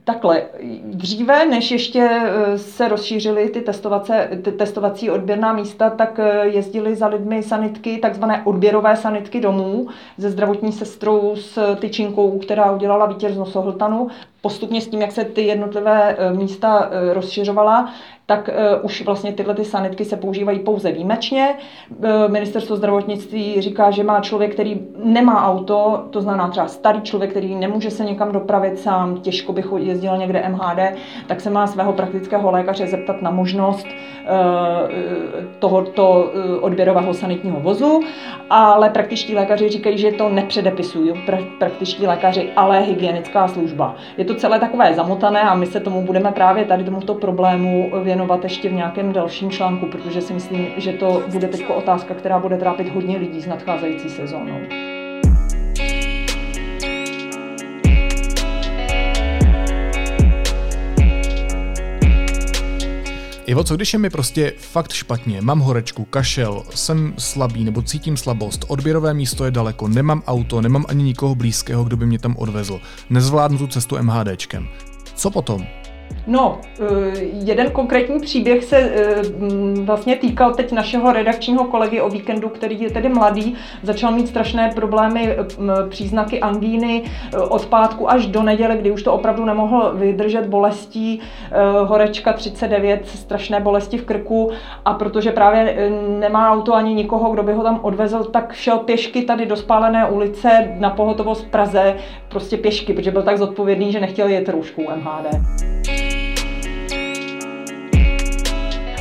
Takhle, 0.07 0.43
dříve, 0.85 1.47
než 1.47 1.71
ještě 1.71 2.09
eh, 2.11 2.59
se 2.59 2.89
rozšířily 2.89 3.49
ty, 3.49 3.65
ty 4.43 4.53
testovací 4.53 5.11
odběrná 5.11 5.53
místa, 5.53 5.91
tak 5.91 6.19
eh, 6.19 6.47
jezdili 6.47 6.97
za 6.97 7.07
lidmi 7.07 7.43
sanitky, 7.43 7.99
takzvané 7.99 8.43
odběrové 8.45 8.97
sanitky 8.97 9.41
domů 9.41 9.89
se 10.21 10.31
zdravotní 10.31 10.73
sestrou 10.73 11.37
s 11.37 11.77
tyčinkou, 11.77 12.39
která 12.39 12.73
udělala 12.73 13.07
vítěz 13.07 13.37
nosohltanu. 13.37 14.09
Postupně 14.45 14.81
s 14.81 14.89
tím, 14.89 15.01
jak 15.01 15.13
se 15.13 15.25
ty 15.25 15.43
jednotlivé 15.43 16.17
eh, 16.19 16.33
místa 16.33 16.91
rozšiřovala, 17.13 17.93
tak 18.27 18.49
uh, 18.49 18.85
už 18.85 19.05
vlastně 19.05 19.33
tyhle 19.33 19.55
ty 19.55 19.65
sanitky 19.65 20.05
se 20.05 20.17
používají 20.17 20.59
pouze 20.59 20.93
výjimečně. 20.93 21.55
Ministerstvo 22.29 22.77
zdravotnictví 22.77 23.61
říká, 23.61 23.91
že 23.91 24.05
má 24.05 24.21
člověk, 24.21 24.53
který 24.53 24.81
nemá 25.05 25.47
auto, 25.47 26.05
to 26.11 26.21
znamená 26.21 26.49
třeba 26.49 26.69
starý 26.69 27.01
člověk, 27.01 27.31
který 27.31 27.55
nemůže 27.55 27.91
se 27.91 28.05
někam 28.05 28.33
dopravit 28.33 28.79
sám, 28.79 29.21
těžko 29.21 29.53
by 29.53 29.65
jezdil 29.77 30.17
někde 30.17 30.49
MHD, 30.49 30.99
tak 31.27 31.41
se 31.41 31.51
má 31.51 31.67
svého 31.67 31.93
praktického 31.93 32.51
lékaře 32.51 32.87
zeptat 32.87 33.23
na 33.23 33.31
možnost 33.31 33.87
tohoto 35.59 36.33
odběrového 36.61 37.15
sanitního 37.15 37.61
vozu, 37.61 38.01
ale 38.51 38.91
praktičtí 38.91 39.35
lékaři 39.35 39.69
říkají, 39.69 39.99
že 39.99 40.13
to 40.13 40.29
nepředepisují 40.29 41.13
pra- 41.13 41.59
praktičtí 41.59 42.07
lékaři, 42.07 42.51
ale 42.57 42.81
hygienická 42.81 43.49
služba. 43.49 43.95
Je 44.19 44.25
to 44.25 44.34
celé 44.35 44.61
takové 44.61 44.95
zamotané 44.95 45.41
a 45.41 45.55
my 45.55 45.67
se 45.67 45.81
tomu 45.81 46.03
budeme 46.03 46.33
právě 46.33 46.65
tady 46.65 46.85
tomuto 46.85 47.15
problému 47.15 47.91
věnovat 48.03 48.45
ještě 48.45 48.69
v 48.69 48.73
nějakém 48.73 49.13
dalším 49.13 49.51
článku, 49.51 49.87
protože 49.87 50.21
si 50.21 50.33
myslím, 50.33 50.67
že 50.77 50.93
to 50.93 51.23
bude 51.33 51.49
teď 51.49 51.71
otázka, 51.71 52.15
která 52.15 52.39
bude 52.39 52.57
trápit 52.57 52.95
hodně 52.95 53.17
lidí 53.19 53.41
z 53.41 53.47
nadcházející 53.47 54.11
sezónou. 54.11 54.84
Ivo, 63.47 63.65
co 63.65 63.77
když 63.77 63.93
je 63.93 63.99
mi 63.99 64.11
prostě 64.11 64.53
fakt 64.59 64.93
špatně, 64.93 65.41
mám 65.41 65.61
horečku, 65.61 66.05
kašel, 66.05 66.63
jsem 66.75 67.15
slabý 67.19 67.65
nebo 67.65 67.83
cítím 67.83 68.17
slabost, 68.17 68.65
odběrové 68.69 69.15
místo 69.15 69.45
je 69.45 69.51
daleko, 69.51 69.89
nemám 69.89 70.23
auto, 70.27 70.61
nemám 70.61 70.85
ani 70.89 71.05
nikoho 71.05 71.35
blízkého, 71.35 71.85
kdo 71.85 71.97
by 71.97 72.07
mě 72.07 72.19
tam 72.19 72.37
odvezl, 72.37 72.81
nezvládnu 73.11 73.59
tu 73.59 73.67
cestu 73.67 73.97
MHDčkem. 74.03 74.69
Co 75.15 75.31
potom? 75.31 75.67
No, 76.27 76.59
eh, 76.81 77.19
jeden 77.21 77.71
konkrétní 77.71 78.21
příběh 78.21 78.65
se 78.65 78.77
eh, 78.77 79.23
vlastně 79.81 80.17
týkal 80.17 80.55
teď 80.55 80.73
našeho 80.73 81.13
redakčního 81.13 81.65
kolegy 81.65 82.01
o 82.01 82.09
víkendu, 82.09 82.49
který 82.49 82.81
je 82.81 82.91
tedy 82.91 83.09
mladý, 83.09 83.55
začal 83.83 84.13
mít 84.13 84.29
strašné 84.29 84.71
problémy, 84.75 85.37
příznaky 85.89 86.41
angíny 86.41 87.03
eh, 87.05 87.39
od 87.39 87.67
pátku 87.67 88.11
až 88.11 88.27
do 88.27 88.43
neděle, 88.43 88.77
kdy 88.77 88.91
už 88.91 89.03
to 89.03 89.13
opravdu 89.13 89.45
nemohl 89.45 89.93
vydržet 89.95 90.47
bolestí, 90.47 91.21
horečka 91.85 92.33
39, 92.33 93.09
strašné 93.09 93.61
bolesti 93.61 93.99
v 93.99 94.05
krku 94.05 94.51
a 94.85 94.95
protože 94.95 95.33
právě 95.33 95.91
nemá 96.19 96.53
auto 96.53 96.75
ani 96.75 96.95
nikoho, 96.95 97.31
kdo 97.31 97.43
by 97.43 97.53
ho 97.53 97.63
tam 97.63 97.79
odvezl, 97.83 98.25
tak 98.25 98.53
šel 98.53 98.79
pěšky 98.79 99.23
tady 99.23 99.47
do 99.47 99.57
spálené 99.57 100.07
ulice 100.07 100.75
na 100.79 100.91
pohotovost 100.91 101.51
Praze, 101.51 101.97
prostě 102.29 102.57
pěšky, 102.57 102.93
protože 102.93 103.11
byl 103.11 103.23
tak 103.23 103.39
zodpovědný, 103.39 103.93
že 103.93 104.01
nechtěl 104.01 104.29
jet 104.29 104.49
rouškou 104.49 104.83
MHD. 104.83 105.64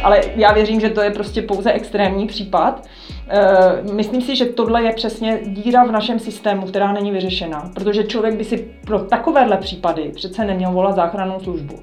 Ale 0.03 0.21
já 0.35 0.53
věřím, 0.53 0.79
že 0.79 0.89
to 0.89 1.01
je 1.01 1.11
prostě 1.11 1.41
pouze 1.41 1.71
extrémní 1.71 2.27
případ. 2.27 2.87
Eh, 3.29 3.93
myslím 3.93 4.21
si, 4.21 4.35
že 4.35 4.45
tohle 4.45 4.83
je 4.83 4.93
přesně 4.93 5.39
díra 5.43 5.83
v 5.83 5.91
našem 5.91 6.19
systému, 6.19 6.65
která 6.65 6.91
není 6.91 7.11
vyřešena, 7.11 7.71
protože 7.73 8.03
člověk 8.03 8.35
by 8.35 8.43
si 8.43 8.67
pro 8.85 8.99
takovéhle 8.99 9.57
případy 9.57 10.11
přece 10.15 10.45
neměl 10.45 10.71
volat 10.71 10.95
záchrannou 10.95 11.39
službu. 11.39 11.79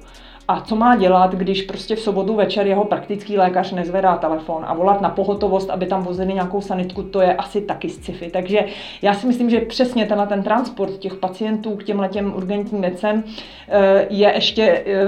A 0.51 0.61
co 0.61 0.75
má 0.75 0.95
dělat, 0.95 1.35
když 1.35 1.61
prostě 1.61 1.95
v 1.95 1.99
sobotu 1.99 2.35
večer 2.35 2.67
jeho 2.67 2.85
praktický 2.85 3.37
lékař 3.37 3.71
nezvedá 3.71 4.17
telefon 4.17 4.63
a 4.67 4.73
volat 4.73 5.01
na 5.01 5.09
pohotovost, 5.09 5.69
aby 5.69 5.85
tam 5.85 6.03
vozili 6.03 6.33
nějakou 6.33 6.61
sanitku, 6.61 7.03
to 7.03 7.21
je 7.21 7.35
asi 7.35 7.61
taky 7.61 7.89
sci-fi. 7.89 8.29
Takže 8.29 8.65
já 9.01 9.13
si 9.13 9.27
myslím, 9.27 9.49
že 9.49 9.61
přesně 9.61 10.05
tenhle 10.05 10.27
ten 10.27 10.43
transport 10.43 10.97
těch 10.97 11.15
pacientů 11.15 11.75
k 11.75 11.83
těmhle 11.83 12.09
těm 12.09 12.35
urgentním 12.35 12.81
věcem 12.81 13.23
eh, 13.67 14.07
je 14.09 14.31
ještě 14.35 14.63
eh, 14.63 15.07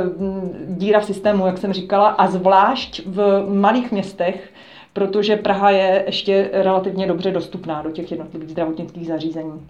díra 0.67 1.00
v 1.00 1.05
systému, 1.05 1.45
jak 1.45 1.57
jsem 1.57 1.73
říkala, 1.73 2.07
a 2.07 2.27
zvlášť 2.27 3.01
v 3.05 3.45
malých 3.50 3.91
městech, 3.91 4.53
protože 4.93 5.35
Praha 5.35 5.69
je 5.69 6.03
ještě 6.05 6.50
relativně 6.53 7.07
dobře 7.07 7.31
dostupná 7.31 7.81
do 7.81 7.91
těch 7.91 8.12
jednotlivých 8.12 8.50
zdravotnických 8.50 9.07
zařízení. 9.07 9.67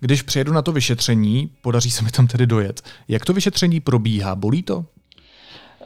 Když 0.00 0.22
přijedu 0.22 0.52
na 0.52 0.62
to 0.62 0.72
vyšetření, 0.72 1.50
podaří 1.62 1.90
se 1.90 2.04
mi 2.04 2.10
tam 2.10 2.26
tedy 2.26 2.46
dojet. 2.46 2.82
Jak 3.08 3.24
to 3.24 3.32
vyšetření 3.32 3.80
probíhá? 3.80 4.34
Bolí 4.34 4.62
to? 4.62 4.84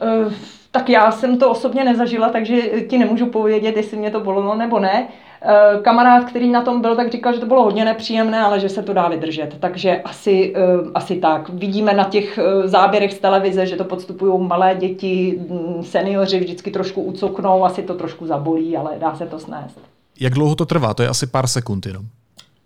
Uh, 0.01 0.33
tak 0.71 0.89
já 0.89 1.11
jsem 1.11 1.37
to 1.37 1.51
osobně 1.51 1.83
nezažila, 1.83 2.29
takže 2.29 2.61
ti 2.61 2.97
nemůžu 2.97 3.25
povědět, 3.25 3.77
jestli 3.77 3.97
mě 3.97 4.11
to 4.11 4.19
bolelo 4.19 4.55
nebo 4.55 4.79
ne. 4.79 5.07
Eh, 5.43 5.81
kamarád, 5.81 6.23
který 6.25 6.51
na 6.51 6.61
tom 6.61 6.81
byl, 6.81 6.95
tak 6.95 7.11
říkal, 7.11 7.33
že 7.33 7.39
to 7.39 7.45
bylo 7.45 7.63
hodně 7.63 7.85
nepříjemné, 7.85 8.41
ale 8.41 8.59
že 8.59 8.69
se 8.69 8.83
to 8.83 8.93
dá 8.93 9.07
vydržet. 9.07 9.55
Takže 9.59 10.01
asi, 10.01 10.53
eh, 10.55 10.61
asi 10.93 11.15
tak. 11.15 11.49
Vidíme 11.49 11.93
na 11.93 12.03
těch 12.03 12.37
eh, 12.37 12.67
záběrech 12.67 13.13
z 13.13 13.19
televize, 13.19 13.65
že 13.65 13.75
to 13.75 13.83
podstupují 13.83 14.47
malé 14.47 14.75
děti, 14.75 15.39
mm, 15.49 15.83
seniori 15.83 16.39
vždycky 16.39 16.71
trošku 16.71 17.01
ucoknou, 17.01 17.65
asi 17.65 17.83
to 17.83 17.93
trošku 17.93 18.27
zabolí, 18.27 18.77
ale 18.77 18.91
dá 18.99 19.15
se 19.15 19.25
to 19.25 19.39
snést. 19.39 19.79
Jak 20.19 20.33
dlouho 20.33 20.55
to 20.55 20.65
trvá? 20.65 20.93
To 20.93 21.03
je 21.03 21.09
asi 21.09 21.27
pár 21.27 21.47
sekund 21.47 21.85
jenom. 21.85 22.05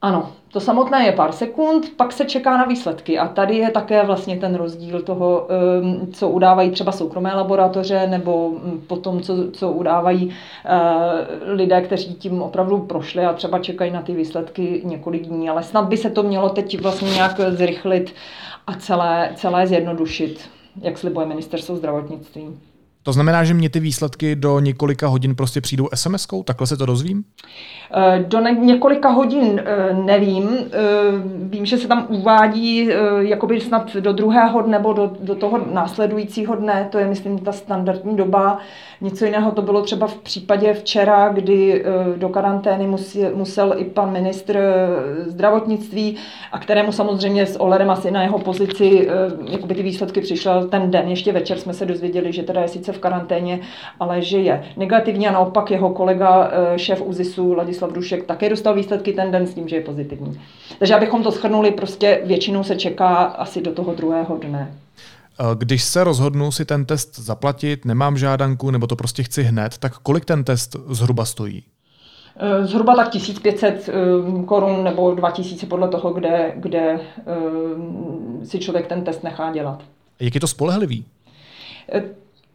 Ano, 0.02 0.32
to 0.52 0.60
samotné 0.60 1.06
je 1.06 1.12
pár 1.12 1.32
sekund, 1.32 1.90
pak 1.98 2.12
se 2.12 2.26
čeká 2.26 2.58
na 2.58 2.66
výsledky 2.66 3.20
a 3.20 3.28
tady 3.28 3.58
je 3.58 3.72
také 3.72 4.06
vlastně 4.06 4.38
ten 4.38 4.56
rozdíl 4.56 5.02
toho, 5.02 5.48
ehm, 5.50 6.08
co 6.14 6.30
udávají 6.30 6.72
třeba 6.72 6.92
soukromé 6.92 7.36
laboratoře 7.36 8.08
nebo 8.08 8.50
mm, 8.50 8.82
potom, 8.88 9.22
co, 9.22 9.52
co 9.52 9.72
udávají 9.72 10.36
eh, 10.66 11.54
lidé, 11.54 11.82
kteří 11.82 12.16
tím 12.16 12.42
opravdu 12.42 12.80
prošli 12.80 13.26
a 13.26 13.34
třeba 13.34 13.60
čekají 13.60 13.92
na 13.92 14.02
ty 14.02 14.14
výsledky 14.14 14.82
několik 14.86 15.28
dní, 15.28 15.50
ale 15.50 15.64
snad 15.64 15.88
by 15.88 15.98
se 15.98 16.10
to 16.10 16.24
mělo 16.24 16.50
teď 16.50 16.82
vlastně 16.82 17.10
nějak 17.10 17.40
zrychlit 17.50 18.14
a 18.68 18.74
celé, 18.74 19.32
celé 19.36 19.68
zjednodušit, 19.68 20.50
jak 20.82 20.98
slibuje 20.98 21.26
ministerstvo 21.26 21.76
zdravotnictví. 21.76 22.60
To 23.06 23.14
znamená, 23.14 23.44
že 23.44 23.54
mě 23.54 23.70
ty 23.70 23.80
výsledky 23.80 24.36
do 24.36 24.60
několika 24.60 25.08
hodin 25.08 25.36
prostě 25.36 25.62
přijdou 25.62 25.86
SMS-kou? 25.86 26.44
Takhle 26.44 26.68
se 26.68 26.78
to 26.78 26.86
dozvím? 26.86 27.24
Eh, 27.94 28.26
do 28.28 28.40
několika 28.40 29.10
hodin 29.10 29.62
eh, 29.66 29.94
nevím. 29.94 30.50
Eh, 30.50 30.78
vím, 31.40 31.66
že 31.66 31.78
se 31.78 31.88
tam 31.88 32.06
uvádí 32.10 32.90
jakoby 33.20 33.62
snad 33.62 33.96
do 33.96 34.14
druhého 34.14 34.62
dne 34.62 34.76
nebo 34.78 34.94
do, 34.94 35.12
do 35.20 35.36
toho 35.36 35.66
následujícího 35.72 36.56
dne. 36.56 36.88
To 36.92 37.00
je, 37.00 37.08
myslím, 37.08 37.40
ta 37.40 37.52
standardní 37.52 38.16
doba. 38.16 38.58
Něco 39.02 39.26
jiného 39.26 39.52
to 39.52 39.62
bylo 39.62 39.82
třeba 39.82 40.08
v 40.08 40.18
případě 40.18 40.74
včera, 40.74 41.30
kdy 41.30 41.86
do 42.18 42.30
karantény 42.30 42.88
musel, 42.88 43.32
musel 43.36 43.74
i 43.78 43.86
pan 43.86 44.12
ministr 44.12 44.60
zdravotnictví, 45.26 46.16
a 46.52 46.60
kterému 46.60 46.92
samozřejmě 46.92 47.46
s 47.46 47.56
ohledem 47.56 47.90
asi 47.90 48.12
na 48.12 48.24
jeho 48.24 48.40
pozici 48.40 49.10
jakoby 49.50 49.76
ty 49.76 49.84
výsledky 49.84 50.22
přišel 50.22 50.68
ten 50.68 50.92
den. 50.92 51.08
Ještě 51.08 51.32
večer 51.32 51.58
jsme 51.58 51.74
se 51.74 51.86
dozvěděli, 51.86 52.34
že 52.34 52.44
teda 52.44 52.62
je 52.62 52.68
sice 52.68 52.95
v 52.96 53.00
karanténě, 53.00 53.60
ale 54.00 54.22
že 54.22 54.38
je 54.38 54.64
negativní 54.78 55.28
a 55.28 55.32
naopak 55.32 55.72
jeho 55.72 55.90
kolega, 55.90 56.52
eh, 56.52 56.80
šéf 56.80 57.02
UZISu 57.02 57.54
Ladislav 57.54 57.92
Rušek, 57.92 58.26
také 58.26 58.50
dostal 58.50 58.76
výsledky 58.76 59.14
ten 59.14 59.32
den 59.32 59.48
s 59.48 59.54
tím, 59.54 59.68
že 59.68 59.76
je 59.76 59.82
pozitivní. 59.82 60.42
Takže 60.80 60.96
abychom 60.96 61.24
to 61.24 61.32
schrnuli, 61.32 61.72
prostě 61.72 62.22
většinou 62.26 62.64
se 62.64 62.76
čeká 62.76 63.16
asi 63.16 63.62
do 63.62 63.72
toho 63.72 63.94
druhého 63.94 64.38
dne. 64.38 64.74
Eh, 65.40 65.44
když 65.56 65.84
se 65.84 66.04
rozhodnu 66.04 66.52
si 66.52 66.66
ten 66.66 66.86
test 66.86 67.20
zaplatit, 67.20 67.86
nemám 67.86 68.18
žádanku 68.18 68.72
nebo 68.72 68.88
to 68.88 68.96
prostě 68.96 69.24
chci 69.24 69.44
hned, 69.44 69.78
tak 69.78 69.98
kolik 69.98 70.26
ten 70.26 70.44
test 70.44 70.76
zhruba 70.88 71.26
stojí? 71.26 71.64
Eh, 72.38 72.68
zhruba 72.68 72.96
tak 72.96 73.10
1500 73.10 73.90
korun 74.46 74.84
nebo 74.84 75.16
2000 75.16 75.66
podle 75.66 75.88
toho, 75.88 76.14
kde, 76.14 76.54
kde 76.56 77.00
si 78.44 78.60
člověk 78.60 78.88
ten 78.88 79.04
test 79.04 79.24
nechá 79.24 79.52
dělat. 79.52 79.84
Jak 80.20 80.36
je 80.36 80.42
to 80.42 80.48
spolehlivý? 80.48 81.06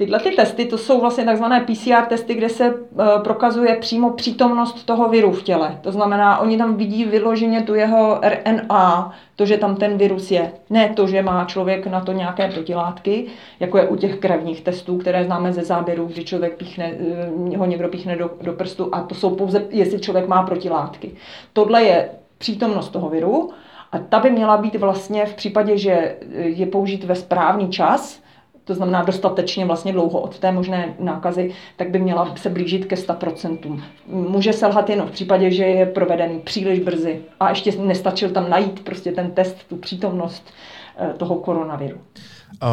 Tyhle 0.01 0.21
ty 0.21 0.31
testy, 0.31 0.65
to 0.65 0.79
jsou 0.79 1.01
vlastně 1.01 1.25
takzvané 1.25 1.61
PCR 1.61 2.07
testy, 2.09 2.35
kde 2.35 2.49
se 2.49 2.75
uh, 2.75 3.23
prokazuje 3.25 3.77
přímo 3.77 4.11
přítomnost 4.11 4.87
toho 4.87 5.09
viru 5.09 5.33
v 5.33 5.43
těle. 5.43 5.79
To 5.81 5.93
znamená, 5.93 6.39
oni 6.39 6.59
tam 6.59 6.77
vidí 6.77 7.05
vyloženě 7.05 7.63
tu 7.63 7.75
jeho 7.75 8.21
RNA, 8.23 9.13
to, 9.37 9.47
že 9.47 9.59
tam 9.59 9.77
ten 9.77 9.99
virus 9.99 10.31
je. 10.31 10.53
Ne 10.71 10.89
to, 10.89 11.07
že 11.07 11.23
má 11.23 11.45
člověk 11.45 11.87
na 11.87 12.01
to 12.01 12.13
nějaké 12.13 12.49
protilátky, 12.49 13.27
jako 13.61 13.79
je 13.79 13.89
u 13.89 13.97
těch 13.97 14.17
krevních 14.17 14.61
testů, 14.61 14.99
které 14.99 15.25
známe 15.25 15.53
ze 15.53 15.65
záběru, 15.65 16.07
kdy 16.07 16.25
člověk 16.25 16.57
píchne, 16.57 16.93
uh, 17.35 17.57
ho 17.57 17.67
někdo 17.67 17.89
píchne 17.89 18.17
do, 18.17 18.31
do 18.43 18.53
prstu 18.53 18.89
a 18.93 19.01
to 19.01 19.15
jsou 19.15 19.31
pouze, 19.31 19.67
jestli 19.71 20.01
člověk 20.01 20.29
má 20.29 20.43
protilátky. 20.43 21.11
Tohle 21.53 21.83
je 21.83 22.11
přítomnost 22.39 22.89
toho 22.89 23.09
viru 23.09 23.51
a 23.93 23.99
ta 23.99 24.19
by 24.19 24.31
měla 24.31 24.57
být 24.57 24.75
vlastně 24.75 25.27
v 25.27 25.35
případě, 25.35 25.79
že 25.79 26.17
je 26.35 26.67
použít 26.67 27.05
ve 27.05 27.15
správný 27.15 27.69
čas, 27.69 28.21
to 28.65 28.75
znamená 28.75 29.03
dostatečně 29.03 29.65
vlastně 29.65 29.93
dlouho 29.93 30.21
od 30.21 30.39
té 30.39 30.53
možné 30.53 30.95
nákazy, 30.99 31.53
tak 31.77 31.91
by 31.91 31.99
měla 31.99 32.37
se 32.37 32.51
blížit 32.51 32.85
ke 32.85 32.97
100%. 32.97 33.83
Může 34.07 34.53
selhat 34.53 34.91
jenom 34.91 35.09
v 35.09 35.11
případě, 35.11 35.51
že 35.51 35.65
je 35.65 35.87
provedený 35.87 36.39
příliš 36.39 36.81
brzy 36.81 37.21
a 37.41 37.49
ještě 37.51 37.73
nestačil 37.79 38.31
tam 38.31 38.51
najít 38.51 38.85
prostě 38.85 39.13
ten 39.13 39.31
test, 39.31 39.57
tu 39.69 39.77
přítomnost 39.77 40.51
eh, 40.99 41.15
toho 41.17 41.35
koronaviru. 41.35 41.99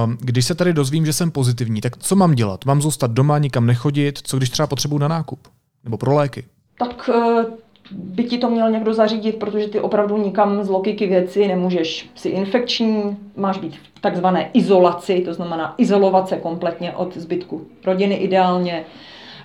Um, 0.03 0.17
když 0.21 0.45
se 0.45 0.55
tady 0.55 0.73
dozvím, 0.73 1.05
že 1.05 1.13
jsem 1.13 1.31
pozitivní, 1.31 1.81
tak 1.81 1.97
co 1.97 2.15
mám 2.15 2.35
dělat? 2.35 2.65
Mám 2.65 2.81
zůstat 2.81 3.11
doma, 3.11 3.37
nikam 3.37 3.65
nechodit? 3.65 4.19
Co 4.23 4.37
když 4.37 4.49
třeba 4.49 4.67
potřebuji 4.67 4.97
na 4.97 5.07
nákup? 5.07 5.39
Nebo 5.83 5.97
pro 5.97 6.15
léky? 6.15 6.45
Tak 6.79 7.09
eh, 7.13 7.45
by 7.91 8.23
ti 8.23 8.37
to 8.37 8.49
měl 8.49 8.71
někdo 8.71 8.93
zařídit, 8.93 9.35
protože 9.35 9.67
ty 9.67 9.79
opravdu 9.79 10.17
nikam 10.17 10.63
z 10.63 10.69
logiky 10.69 11.07
věci 11.07 11.47
nemůžeš. 11.47 12.09
Jsi 12.15 12.29
infekční, 12.29 13.17
máš 13.35 13.57
být 13.57 13.75
v 13.75 13.99
takzvané 14.01 14.49
izolaci, 14.53 15.21
to 15.21 15.33
znamená 15.33 15.75
izolovat 15.77 16.29
se 16.29 16.37
kompletně 16.37 16.91
od 16.91 17.17
zbytku 17.17 17.61
rodiny 17.85 18.15
ideálně, 18.15 18.85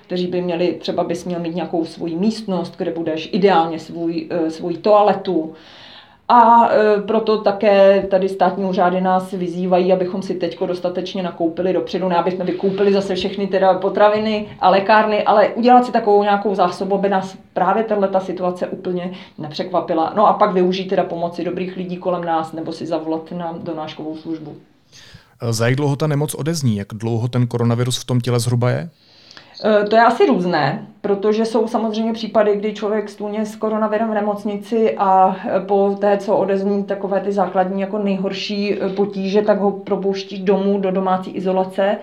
kteří 0.06 0.26
by 0.26 0.42
měli, 0.42 0.76
třeba 0.80 1.04
bys 1.04 1.24
měl 1.24 1.40
mít 1.40 1.54
nějakou 1.54 1.84
svoji 1.84 2.16
místnost, 2.16 2.74
kde 2.78 2.92
budeš 2.92 3.28
ideálně 3.32 3.78
svůj, 3.78 4.26
eh, 4.30 4.50
svůj 4.50 4.76
toaletu, 4.76 5.54
a 6.32 6.68
e, 6.72 7.02
proto 7.02 7.38
také 7.38 8.02
tady 8.10 8.28
státní 8.28 8.64
úřady 8.64 9.00
nás 9.00 9.30
vyzývají, 9.30 9.92
abychom 9.92 10.22
si 10.22 10.34
teď 10.34 10.60
dostatečně 10.66 11.22
nakoupili 11.22 11.72
dopředu, 11.72 12.08
ne 12.08 12.16
aby 12.16 12.30
jsme 12.30 12.44
vykoupili 12.44 12.92
zase 12.92 13.14
všechny 13.14 13.46
teda 13.46 13.74
potraviny 13.74 14.48
a 14.60 14.70
lékárny, 14.70 15.22
ale 15.22 15.48
udělat 15.48 15.86
si 15.86 15.92
takovou 15.92 16.22
nějakou 16.22 16.54
zásobu, 16.54 16.94
aby 16.94 17.08
nás 17.08 17.36
právě 17.54 17.84
tato 17.84 18.20
situace 18.20 18.66
úplně 18.66 19.12
nepřekvapila. 19.38 20.12
No 20.16 20.26
a 20.26 20.32
pak 20.32 20.52
využít 20.52 20.88
teda 20.88 21.04
pomoci 21.04 21.44
dobrých 21.44 21.76
lidí 21.76 21.96
kolem 21.96 22.24
nás 22.24 22.52
nebo 22.52 22.72
si 22.72 22.86
zavolat 22.86 23.32
na 23.32 23.54
donáškovou 23.62 24.16
službu. 24.16 24.56
Za 25.50 25.66
jak 25.66 25.76
dlouho 25.76 25.96
ta 25.96 26.06
nemoc 26.06 26.34
odezní? 26.34 26.76
Jak 26.76 26.88
dlouho 26.92 27.28
ten 27.28 27.46
koronavirus 27.46 27.98
v 27.98 28.04
tom 28.04 28.20
těle 28.20 28.40
zhruba 28.40 28.70
je? 28.70 28.90
Eh, 29.64 29.84
to 29.86 29.96
je 29.96 30.02
asi 30.02 30.26
různé, 30.26 30.86
protože 31.00 31.44
jsou 31.44 31.66
samozřejmě 31.66 32.12
případy, 32.12 32.56
kdy 32.56 32.72
člověk 32.72 33.08
stůně 33.08 33.46
s 33.46 33.56
koronavirem 33.56 34.10
v 34.10 34.14
nemocnici 34.14 34.94
a 34.96 35.36
eh, 35.44 35.60
po 35.60 35.96
té, 36.00 36.18
co 36.18 36.36
odezní 36.36 36.84
takové 36.84 37.20
ty 37.20 37.32
základní 37.32 37.80
jako 37.80 37.98
nejhorší 37.98 38.74
eh, 38.74 38.88
potíže, 38.88 39.42
tak 39.42 39.60
ho 39.60 39.70
propouští 39.70 40.42
domů 40.42 40.78
do 40.78 40.90
domácí 40.90 41.30
izolace, 41.30 41.98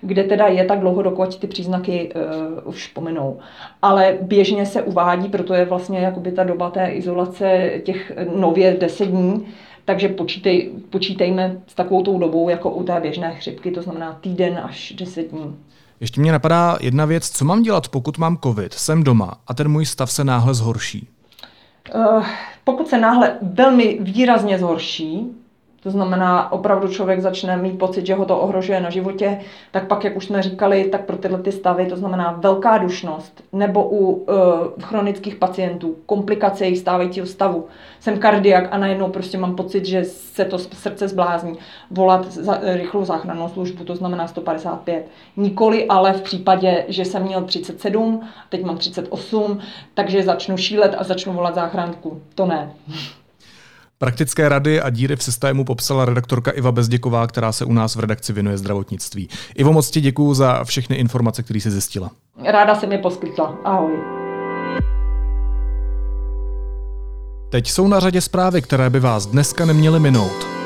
kde 0.00 0.24
teda 0.24 0.46
je 0.46 0.64
tak 0.64 0.80
dlouho, 0.80 1.02
dokud 1.02 1.38
ty 1.38 1.46
příznaky 1.46 2.12
uh, 2.14 2.68
už 2.68 2.86
pominou. 2.86 3.38
Ale 3.82 4.18
běžně 4.20 4.66
se 4.66 4.82
uvádí, 4.82 5.28
proto 5.28 5.54
je 5.54 5.64
vlastně 5.64 5.98
jakoby 5.98 6.32
ta 6.32 6.44
doba 6.44 6.70
té 6.70 6.88
izolace 6.88 7.70
těch 7.84 8.12
nově 8.36 8.76
10 8.80 9.04
dní, 9.04 9.46
takže 9.84 10.08
počítej, 10.08 10.70
počítejme 10.90 11.60
s 11.66 11.74
takovou 11.74 12.02
tou 12.02 12.18
dobou 12.18 12.48
jako 12.48 12.70
u 12.70 12.84
té 12.84 13.00
běžné 13.00 13.34
chřipky, 13.34 13.70
to 13.70 13.82
znamená 13.82 14.18
týden 14.20 14.60
až 14.64 14.92
10 14.92 15.30
dní. 15.30 15.56
Ještě 16.00 16.20
mě 16.20 16.32
napadá 16.32 16.78
jedna 16.80 17.04
věc, 17.04 17.30
co 17.30 17.44
mám 17.44 17.62
dělat, 17.62 17.88
pokud 17.88 18.18
mám 18.18 18.38
covid, 18.38 18.74
jsem 18.74 19.04
doma 19.04 19.34
a 19.46 19.54
ten 19.54 19.68
můj 19.68 19.86
stav 19.86 20.12
se 20.12 20.24
náhle 20.24 20.54
zhorší? 20.54 21.08
Uh, 21.94 22.24
pokud 22.64 22.88
se 22.88 22.98
náhle 22.98 23.38
velmi 23.42 23.98
výrazně 24.00 24.58
zhorší, 24.58 25.26
to 25.82 25.90
znamená, 25.90 26.52
opravdu 26.52 26.88
člověk 26.88 27.20
začne 27.20 27.56
mít 27.56 27.78
pocit, 27.78 28.06
že 28.06 28.14
ho 28.14 28.24
to 28.24 28.38
ohrožuje 28.38 28.80
na 28.80 28.90
životě, 28.90 29.40
tak 29.70 29.86
pak, 29.86 30.04
jak 30.04 30.16
už 30.16 30.26
jsme 30.26 30.42
říkali, 30.42 30.84
tak 30.84 31.04
pro 31.04 31.16
tyhle 31.16 31.38
ty 31.38 31.52
stavy, 31.52 31.86
to 31.86 31.96
znamená 31.96 32.32
velká 32.32 32.78
dušnost, 32.78 33.44
nebo 33.52 33.88
u 33.88 33.98
uh, 33.98 34.26
chronických 34.82 35.34
pacientů, 35.34 35.96
komplikace 36.06 36.64
jejich 36.64 36.78
stávajícího 36.78 37.26
stavu. 37.26 37.66
Jsem 38.00 38.18
kardiak 38.18 38.68
a 38.70 38.78
najednou 38.78 39.08
prostě 39.08 39.38
mám 39.38 39.56
pocit, 39.56 39.84
že 39.84 40.04
se 40.04 40.44
to 40.44 40.58
srdce 40.58 41.08
zblázní. 41.08 41.58
Volat 41.90 42.32
za, 42.32 42.58
rychlou 42.62 43.04
záchrannou 43.04 43.48
službu, 43.48 43.84
to 43.84 43.96
znamená 43.96 44.26
155. 44.28 45.06
Nikoli 45.36 45.86
ale 45.86 46.12
v 46.12 46.22
případě, 46.22 46.84
že 46.88 47.04
jsem 47.04 47.22
měl 47.22 47.44
37, 47.44 48.28
teď 48.48 48.64
mám 48.64 48.78
38, 48.78 49.58
takže 49.94 50.22
začnu 50.22 50.56
šílet 50.56 50.94
a 50.98 51.04
začnu 51.04 51.32
volat 51.32 51.54
záchranku. 51.54 52.20
To 52.34 52.46
ne. 52.46 52.72
Praktické 54.02 54.48
rady 54.48 54.80
a 54.80 54.90
díry 54.90 55.16
v 55.16 55.22
systému 55.22 55.64
popsala 55.64 56.04
redaktorka 56.04 56.50
Iva 56.50 56.72
Bezděková, 56.72 57.26
která 57.26 57.52
se 57.52 57.64
u 57.64 57.72
nás 57.72 57.96
v 57.96 58.00
redakci 58.00 58.32
věnuje 58.32 58.58
zdravotnictví. 58.58 59.28
Ivo, 59.54 59.72
moc 59.72 59.90
ti 59.90 60.00
děkuju 60.00 60.34
za 60.34 60.64
všechny 60.64 60.96
informace, 60.96 61.42
které 61.42 61.60
jsi 61.60 61.70
zjistila. 61.70 62.10
Ráda 62.44 62.74
se 62.74 62.86
mi 62.86 62.98
poskytla. 62.98 63.58
Ahoj. 63.64 63.92
Teď 67.50 67.70
jsou 67.70 67.88
na 67.88 68.00
řadě 68.00 68.20
zprávy, 68.20 68.62
které 68.62 68.90
by 68.90 69.00
vás 69.00 69.26
dneska 69.26 69.64
neměly 69.64 70.00
minout. 70.00 70.59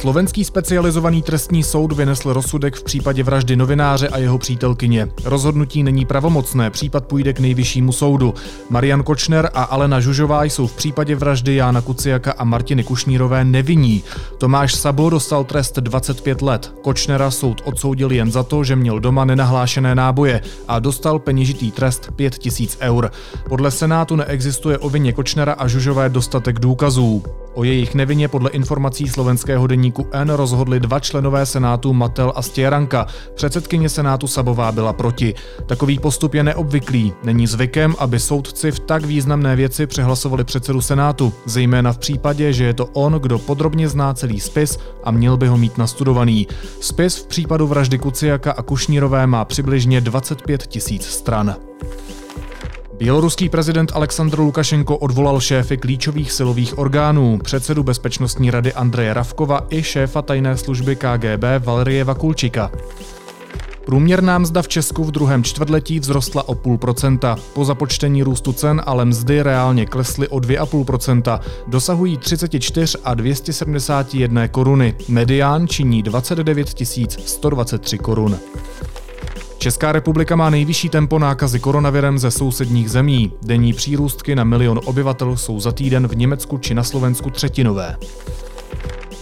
Slovenský 0.00 0.44
specializovaný 0.44 1.22
trestní 1.22 1.62
soud 1.62 1.92
vynesl 1.92 2.32
rozsudek 2.32 2.76
v 2.76 2.84
případě 2.84 3.22
vraždy 3.22 3.56
novináře 3.56 4.08
a 4.08 4.18
jeho 4.18 4.38
přítelkyně. 4.38 5.08
Rozhodnutí 5.24 5.82
není 5.82 6.06
pravomocné, 6.06 6.70
případ 6.70 7.04
půjde 7.04 7.32
k 7.32 7.40
nejvyššímu 7.40 7.92
soudu. 7.92 8.34
Marian 8.70 9.02
Kočner 9.02 9.50
a 9.54 9.62
Alena 9.62 10.00
Žužová 10.00 10.44
jsou 10.44 10.66
v 10.66 10.76
případě 10.76 11.16
vraždy 11.16 11.54
Jána 11.54 11.80
Kuciaka 11.80 12.32
a 12.32 12.44
Martiny 12.44 12.84
Kušnírové 12.84 13.44
nevinní. 13.44 14.02
Tomáš 14.38 14.74
Sabo 14.74 15.10
dostal 15.10 15.44
trest 15.44 15.76
25 15.76 16.42
let. 16.42 16.74
Kočnera 16.82 17.30
soud 17.30 17.62
odsoudil 17.64 18.12
jen 18.12 18.30
za 18.30 18.42
to, 18.42 18.64
že 18.64 18.76
měl 18.76 19.00
doma 19.00 19.24
nenahlášené 19.24 19.94
náboje 19.94 20.40
a 20.68 20.78
dostal 20.78 21.18
peněžitý 21.18 21.70
trest 21.70 22.10
5000 22.16 22.78
eur. 22.80 23.10
Podle 23.48 23.70
Senátu 23.70 24.16
neexistuje 24.16 24.78
o 24.78 24.90
vině 24.90 25.12
Kočnera 25.12 25.52
a 25.52 25.68
Žužové 25.68 26.08
dostatek 26.08 26.58
důkazů. 26.58 27.22
O 27.54 27.64
jejich 27.64 27.94
nevině 27.94 28.28
podle 28.28 28.50
informací 28.50 29.08
slovenského 29.08 29.66
deníku 29.66 30.06
N 30.12 30.30
rozhodli 30.30 30.80
dva 30.80 31.00
členové 31.00 31.46
Senátu 31.46 31.92
Matel 31.92 32.32
a 32.36 32.42
Stěranka. 32.42 33.06
Předsedkyně 33.34 33.88
Senátu 33.88 34.26
Sabová 34.26 34.72
byla 34.72 34.92
proti. 34.92 35.34
Takový 35.66 35.98
postup 35.98 36.34
je 36.34 36.42
neobvyklý. 36.42 37.12
Není 37.24 37.46
zvykem, 37.46 37.94
aby 37.98 38.20
soudci 38.20 38.72
v 38.72 38.80
tak 38.80 39.04
významné 39.04 39.56
věci 39.56 39.86
přehlasovali 39.86 40.44
předsedu 40.44 40.80
Senátu, 40.80 41.32
zejména 41.46 41.92
v 41.92 41.98
případě, 41.98 42.52
že 42.52 42.64
je 42.64 42.74
to 42.74 42.86
on, 42.86 43.12
kdo 43.12 43.38
podrobně 43.38 43.88
zná 43.88 44.14
celý 44.14 44.40
spis 44.40 44.78
a 45.04 45.10
měl 45.10 45.36
by 45.36 45.48
ho 45.48 45.58
mít 45.58 45.78
nastudovaný. 45.78 46.48
Spis 46.80 47.16
v 47.16 47.26
případu 47.26 47.66
vraždy 47.66 47.98
Kuciaka 47.98 48.52
a 48.52 48.62
Kušnírové 48.62 49.26
má 49.26 49.44
přibližně 49.44 50.00
25 50.00 50.66
tisíc 50.66 51.06
stran. 51.06 51.56
Běloruský 53.00 53.48
prezident 53.48 53.92
Aleksandr 53.94 54.38
Lukašenko 54.38 54.96
odvolal 54.96 55.40
šéfy 55.40 55.76
klíčových 55.76 56.32
silových 56.32 56.78
orgánů, 56.78 57.38
předsedu 57.38 57.82
Bezpečnostní 57.82 58.50
rady 58.50 58.72
Andreje 58.72 59.14
Ravkova 59.14 59.66
i 59.70 59.82
šéfa 59.82 60.22
tajné 60.22 60.56
služby 60.56 60.96
KGB 60.96 61.44
Valerie 61.64 62.04
Vakulčika. 62.04 62.70
Průměrná 63.84 64.38
mzda 64.38 64.62
v 64.62 64.68
Česku 64.68 65.04
v 65.04 65.10
druhém 65.10 65.44
čtvrtletí 65.44 66.00
vzrostla 66.00 66.48
o 66.48 66.54
půl 66.54 66.78
procenta. 66.78 67.36
Po 67.54 67.64
započtení 67.64 68.22
růstu 68.22 68.52
cen 68.52 68.82
ale 68.86 69.04
mzdy 69.04 69.42
reálně 69.42 69.86
klesly 69.86 70.28
o 70.28 70.36
2,5 70.36 70.84
procenta. 70.84 71.40
Dosahují 71.66 72.18
34 72.18 72.98
a 73.04 73.14
271 73.14 74.48
koruny. 74.48 74.94
Medián 75.08 75.68
činí 75.68 76.02
29 76.02 76.74
123 77.26 77.98
korun. 77.98 78.38
Česká 79.60 79.92
republika 79.92 80.36
má 80.36 80.50
nejvyšší 80.50 80.88
tempo 80.88 81.18
nákazy 81.18 81.60
koronavirem 81.60 82.18
ze 82.18 82.30
sousedních 82.30 82.90
zemí. 82.90 83.32
Denní 83.42 83.72
přírůstky 83.72 84.34
na 84.34 84.44
milion 84.44 84.80
obyvatel 84.84 85.36
jsou 85.36 85.60
za 85.60 85.72
týden 85.72 86.08
v 86.08 86.16
Německu 86.16 86.58
či 86.58 86.74
na 86.74 86.82
Slovensku 86.82 87.30
třetinové. 87.30 87.96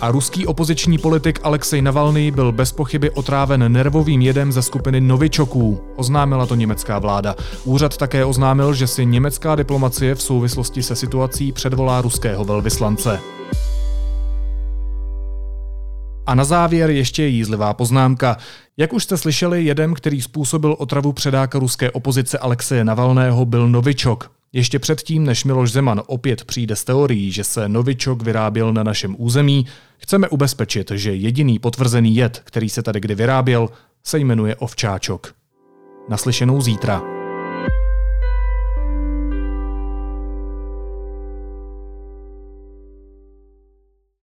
A 0.01 0.11
ruský 0.11 0.47
opoziční 0.47 0.99
politik 0.99 1.41
Alexej 1.43 1.83
Navalny 1.83 2.31
byl 2.31 2.53
bez 2.53 2.73
pochyby 2.73 3.11
otráven 3.11 3.73
nervovým 3.73 4.23
jedem 4.23 4.53
ze 4.53 4.63
skupiny 4.63 5.01
novičoků. 5.01 5.81
Oznámila 5.97 6.47
to 6.47 6.55
německá 6.55 6.99
vláda. 6.99 7.35
Úřad 7.65 7.97
také 7.97 8.25
oznámil, 8.25 8.75
že 8.75 8.87
si 8.87 9.07
německá 9.07 9.57
diplomacie 9.57 10.15
v 10.15 10.23
souvislosti 10.23 10.83
se 10.83 10.97
situací 10.97 11.53
předvolá 11.53 12.01
ruského 12.01 12.45
velvyslance. 12.45 13.21
A 16.29 16.35
na 16.35 16.45
závěr 16.45 16.91
ještě 16.91 17.27
jízlivá 17.27 17.75
poznámka. 17.75 18.37
Jak 18.77 18.93
už 18.93 19.05
jste 19.05 19.17
slyšeli, 19.17 19.65
jedem, 19.65 19.95
který 19.95 20.23
způsobil 20.23 20.77
otravu 20.79 21.13
předáka 21.13 21.59
ruské 21.59 21.91
opozice 21.91 22.39
Alexeje 22.39 22.85
Navalného, 22.85 23.45
byl 23.45 23.69
Novičok. 23.69 24.31
Ještě 24.53 24.79
předtím, 24.79 25.25
než 25.25 25.45
Miloš 25.45 25.73
Zeman 25.73 26.03
opět 26.07 26.45
přijde 26.45 26.77
s 26.77 26.85
teorií, 26.85 27.33
že 27.33 27.45
se 27.45 27.69
Novičok 27.69 28.23
vyráběl 28.23 28.73
na 28.73 28.83
našem 28.83 29.17
území, 29.19 29.67
chceme 29.99 30.29
ubezpečit, 30.29 30.91
že 30.95 31.15
jediný 31.15 31.59
potvrzený 31.59 32.17
jed, 32.17 32.43
který 32.45 32.69
se 32.69 32.83
tady 32.83 33.01
kdy 33.01 33.15
vyráběl, 33.15 33.69
se 34.05 34.19
jmenuje 34.19 34.57
ovčáčok. 34.57 35.35
Naslyšenou 36.09 36.61
zítra. 36.61 37.18